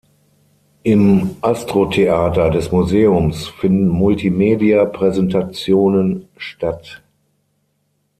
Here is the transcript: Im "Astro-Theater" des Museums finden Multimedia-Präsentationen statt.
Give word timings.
Im 0.81 1.35
"Astro-Theater" 1.41 2.49
des 2.49 2.71
Museums 2.71 3.47
finden 3.49 3.87
Multimedia-Präsentationen 3.87 6.27
statt. 6.37 7.03